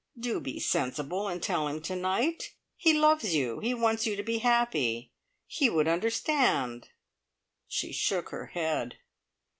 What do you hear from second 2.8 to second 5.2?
loves you. He wants you to be happy.